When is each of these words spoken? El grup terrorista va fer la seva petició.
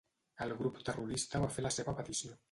El 0.45 0.53
grup 0.61 0.79
terrorista 0.87 1.41
va 1.43 1.51
fer 1.57 1.65
la 1.67 1.73
seva 1.77 1.95
petició. 2.01 2.39